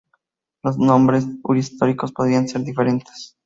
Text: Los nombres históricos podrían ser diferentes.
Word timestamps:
Los 0.63 0.79
nombres 0.79 1.27
históricos 1.59 2.11
podrían 2.11 2.47
ser 2.47 2.63
diferentes. 2.63 3.37